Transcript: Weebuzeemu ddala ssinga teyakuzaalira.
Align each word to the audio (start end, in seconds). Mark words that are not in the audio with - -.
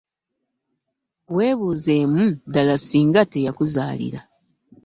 Weebuzeemu 1.35 2.23
ddala 2.43 2.75
ssinga 2.81 3.21
teyakuzaalira. 3.31 4.19